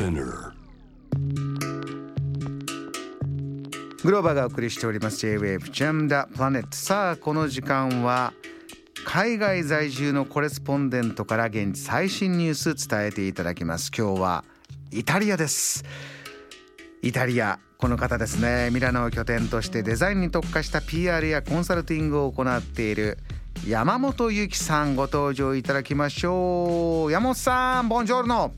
[0.00, 0.52] Spinner.
[4.02, 5.18] グローバーがお送りしております。
[5.18, 8.32] J-Wave Jam the Planet さあこの時間は
[9.04, 13.90] 海外在住のコレスポンデントから現地最新ニュース伝えていただきます。
[13.94, 14.44] 今日は
[14.90, 15.84] イタリアです。
[17.02, 18.70] イタリアこの方ですね。
[18.72, 23.18] ミラノを拠点としてデザインに特化した PR やコンサルティングを行っている
[23.66, 27.12] 山本由紀さんご登場いただきましょう。
[27.12, 28.54] 山本さんボンジョルノ。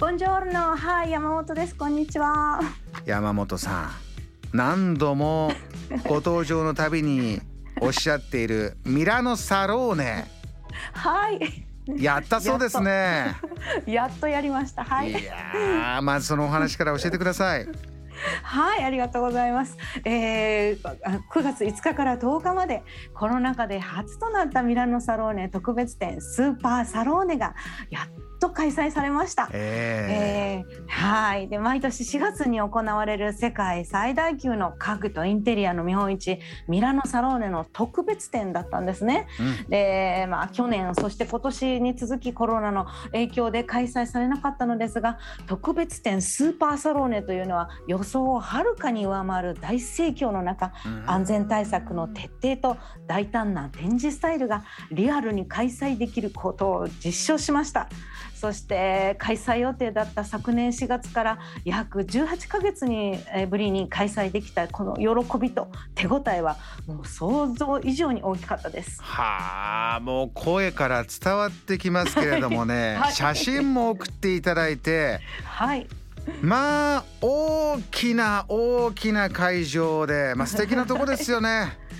[0.00, 1.76] ボンジョルノ、はい、山本です。
[1.76, 2.58] こんにちは。
[3.04, 3.90] 山本さ
[4.54, 5.52] ん何度も
[6.08, 7.42] ご登場のたびに
[7.82, 10.24] おっしゃっているミラノサローネ
[10.94, 11.66] はい、
[12.02, 13.36] やったそうですね
[13.84, 14.84] やっとやりました。
[14.84, 17.68] はいい、やーまずそのお話から教えてください
[18.42, 19.76] はい、ありがとうございます。
[20.06, 27.54] えー、あ9月5日から10日までコロナ禍で初となったミラノサローネ特別展スーパーサローネが
[27.90, 29.48] やっと開催されました。
[29.52, 30.74] ええ。
[30.86, 31.48] ーはい。
[31.48, 39.28] で毎年4月に行われる世界最大級の家具とインテリアの見本市ミラノサローネの特別展だったんですね。
[39.38, 39.70] ーうん。
[39.70, 51.10] でまあ、去年そして今年に続きコロナの影響で開催されなかったのですが特別展スーパーサローネというのは予想をはるかに上回る大盛況の中うん。
[51.10, 57.88] 安全対策の徹底と大胆な展示スタイルがリアルに開催できることを実証しました
[58.40, 69.02] そして開催予定だった昨年4月から約18ヶ月にえーぶりに開催できたこの喜びと手応えはもう想像以上に大きかったです。
[69.02, 75.86] はあもう声から伝わってきますけれどもね、 はい写真も送っていただいてはい
[76.40, 81.76] まあ大きな大きな会場で、まあ、素敵なとこですよね。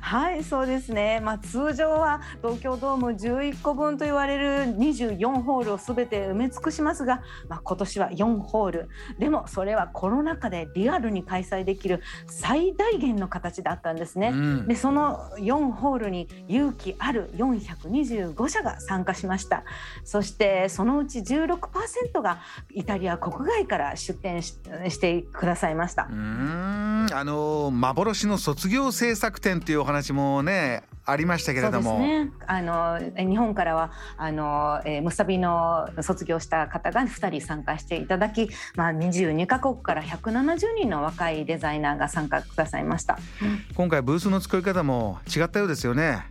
[0.00, 8.88] はいそうですね、まあ、通常は東京ドーム11個分と言われる24ホールをすべて埋め尽くしますが、まあ、今年は4ホール。
[9.18, 14.28] でもそれはコロナ禍でリアルに開催できる最大限の形だったんですね。
[14.28, 14.68] うん。
[14.68, 19.64] でその4ホールに勇気ある425社が参加しました。
[20.04, 22.40] そしてそのうち16%が
[22.70, 24.54] イタリア国外から出展し
[24.88, 26.08] してくださいました
[27.04, 32.32] んあの幻の卒業制作展というお話もねありましたけれども、そうですね。
[32.46, 43.18] あの日本からはあの、えー、ムサビの卒業した方が2人参加していただき、まあ22カ国から170人の若いデザイナーが参加くださいました。
[43.74, 46.24] 今回ブースの作り方も違ったようですよね。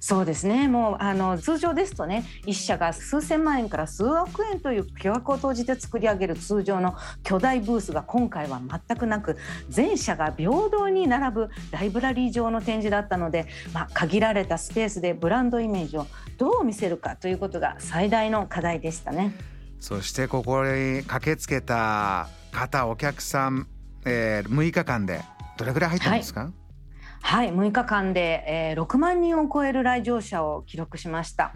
[0.00, 0.68] そうですね。
[0.68, 9.36] もうあの通常ですとね、一社が数千万円から数億円という巨額を投じて作り上げる通常の巨大ブースが今回は全くなく、
[9.68, 16.06] 全社が平等に並ぶライブラリー上の展示だったので、まあ限られたスペースでブランドイメージを
[16.36, 19.34] どう見せるかということが最大の課題でしたね。
[19.80, 23.68] そしてここに駆けつけた方お客さん、
[24.04, 25.22] えー、6日間で
[25.56, 26.52] どれぐらい入ったんですか、はい、
[27.22, 31.52] 6日間で、えー、6万人を超える来場者を記録しました。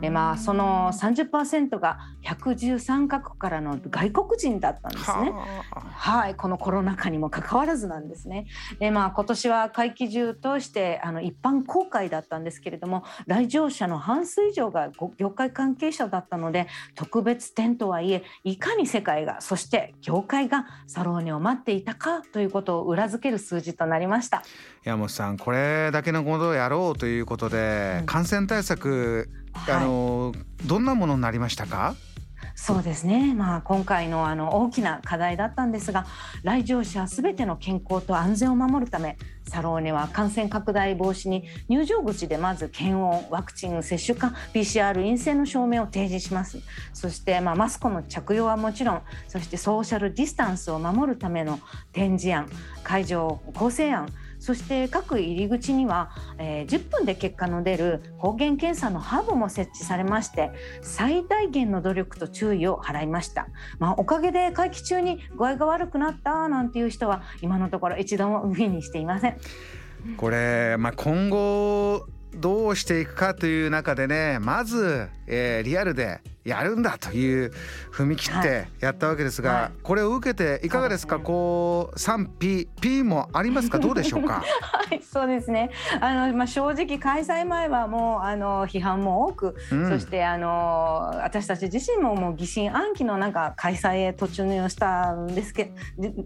[0.00, 5.32] でまあその30%が113カ国からの外国人だったんですね。
[5.72, 8.46] はい、このコロナ禍にもかかわらずなんですね。
[8.78, 24.42] で、まあ今年は会期中としてあの一般公開だったんですけれども、来場者の半数以上がご業界関係者だったので、特別展とはいえ、いかに世界がそして業界がサローネを待っていたかということを裏付ける数字となりました。
[24.84, 28.06] 山本さんこれだけのことをやろうということで、うん。
[28.06, 29.84] 感染対策あはい。
[29.86, 30.32] の
[30.66, 31.94] どんなものになりましたか？
[32.60, 36.06] そうですね、まあ、今回のあの大きな課題だったんですが
[36.42, 39.16] 来場者すべての健康と安全を守るため
[39.48, 46.58] サローネは感染拡大防止に入場口でまず検温ワクチン接種か PCR 陰性の証明を提示します。
[46.92, 51.60] そして、まあ、マスクの着用はもちろんそしてソーシャルディスタンスを守るための
[51.92, 52.48] 展示案
[52.82, 60.50] 会場構成案そして各入り口には、えー10分で結果の出る抗原検査のハブも設置されまして
[60.82, 63.48] 最大限の努力と注意を払いました、
[63.78, 69.36] まあ、おかげで会期中に具合が悪くなったなんていう人は今のところ一度も耳にしていません。
[70.16, 77.52] これ、まあ、今後どうしていくかという中でねまず、えーリアルでやるんだという
[77.92, 79.70] 踏み切ってやったわけですが、はい。
[79.82, 81.18] これを受けていかがですか？
[81.18, 83.78] ねこう賛否 P もありますか？
[83.80, 84.42] どうでしょうか？
[84.62, 85.70] はい、そうですね。
[86.00, 89.88] あのまあ正直開催前はもうあの批判も多く、うん。
[89.88, 95.72] そしてあの私たち自身ももう疑心暗鬼のなんか開催へ突入をしたんですけ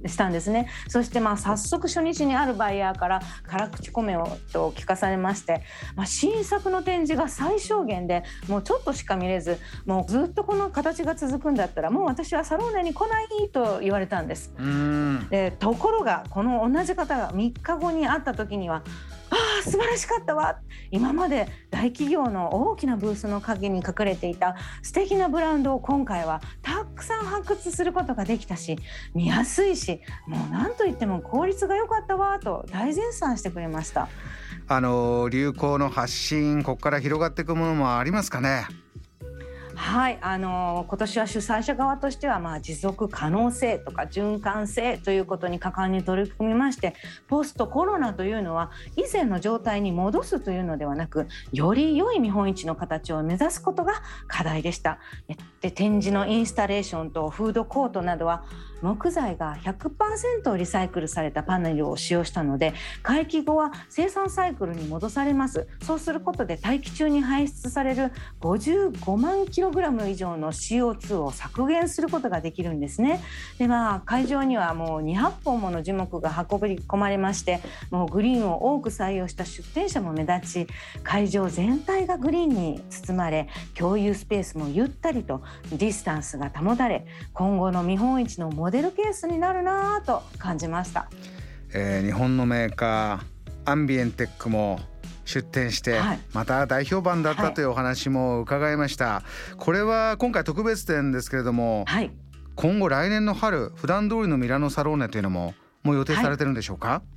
[0.06, 0.68] したんですね。
[0.88, 5.62] そしてまあ早速初日にあるバイヤーから辛口コメをと聞かされまして、
[5.96, 14.52] まあ新作の展示が最小限でもうちょっとしか見れず、もうずっとこの形が続くんだったらもう私はサローネに来ないと言われたんです。
[15.30, 18.82] でところがこの同じ方が3日後に会った時には
[19.30, 20.58] ああ素晴らしかったわ。
[20.90, 28.76] 今まで大企業の大きなブースの陰に隠れていた素敵なブランドを今回はたくさん発掘することができたし
[29.14, 34.08] 見やすいしもう何と言っても効率が良かったわと大絶賛してくれました。
[34.68, 38.66] あの流行の発信ここから広がっていくものもありますかね？
[39.74, 46.94] はいあの今年は主催者側としては、まあ、持続可能性とか循環性ということに果敢に取り組みまして
[47.28, 54.98] ポストコロナというのは以前の状態に戻すというのではなくより良い見本市の形を目指すことが課題でした。
[55.60, 58.44] で展示のインスタレーションとフードコートなどは
[58.82, 73.20] 木材が100%リサイクルされたパネルを使用したので回帰後は生産サイクルに戻されますそうすることで大気中に排出される55万キログラム以上の CO2 を削減することができるんですね。
[73.58, 80.66] でまあ会場にはもう200本もの樹木が運び込まれましてもうグリーンを多く採用した出店者も目立ち
[81.02, 91.08] 会場全体がグリーンに包まれ共有スペースもゆったりとディスタンスが保たれ今後の見本市のモデルケースになるなと感じました、
[91.74, 94.80] えー、日本のメーカーアンビエンテックも
[95.24, 96.00] 出展して、
[96.32, 99.22] また大評判だったというお話も伺いました、は
[99.52, 102.10] い、これは今回特別展ですけれども、はい、
[102.56, 105.54] 今後来年の春普段通りのミラノサローネというのも
[105.84, 107.11] もう予定されてるんでしょうか、はい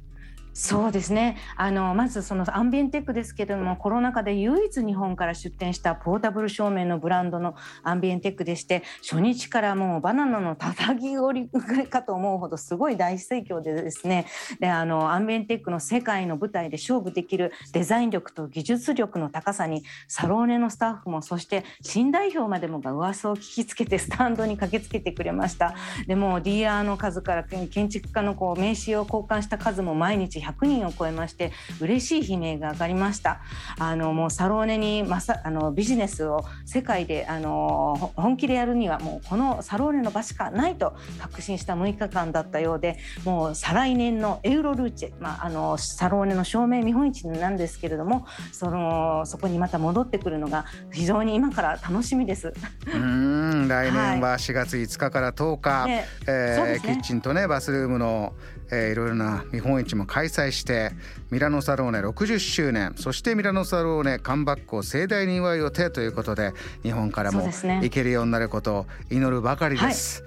[0.58, 1.36] そうですね。
[1.58, 14.28] あのまずそのアンビエンテックですけれどもコロナ禍で唯一日本から出店したポータブル照明のブランドのアンビエンテックでして初日からもうバナナのたたき折りかと思うほどすごい大盛況でですね。
[14.62, 25.76] であのアンビエンテックの世界の舞台で勝負できるデザイン力と技術力の高さにサローネのスタッフもそして新代表までもが噂を聞きつけてスタンドに駆けつけてくれました。
[26.08, 33.42] でもディーラーの数から建築家のこう名刺を交換した数も毎日100人を超えまして嬉しい悲鳴が上がりました。
[33.80, 52.54] あのもうサローネにまさあのビジネスを世界であの本気でやるにはもうこのサローネの場しかないと確信した6日間だったようでもう再来年のエウロルーチェ、まあ、あのサローネの証明見本市なんですけれどもそのそこにまた戻ってくるのが非常に今から楽しみです。
[52.94, 55.92] うん 来年は4月5日から10日、はい、
[56.28, 58.34] えーね、キッチンとねバスルームの
[58.72, 60.92] えー、いろいろな見本市も開催して
[61.32, 66.54] ミラノサローネ60周年そしてミラノサローネカムバックを盛大に祝う予定ということで
[66.84, 70.24] 日本からも行けるようになることを祈るばかりです。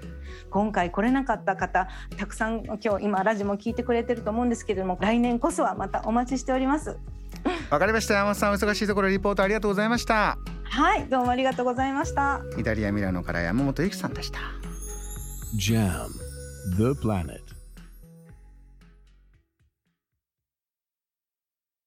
[0.50, 6.96] 今回来れなかった方たくさん今日今ラジも聞いてくれてると思うんですけれども来年こそはまたお待ちしております。
[7.70, 8.14] わかりました。
[8.14, 10.38] 山本さんお忙しいところリポートありがとうございました。
[10.64, 11.06] はい。
[11.06, 12.40] どうもありがとうございました。
[12.56, 14.38] イタリアミラノから山本由紀さんでした。
[15.56, 16.08] JAM
[16.76, 17.57] The Planet